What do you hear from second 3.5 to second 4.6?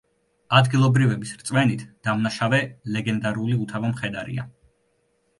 უთავო მხედარია.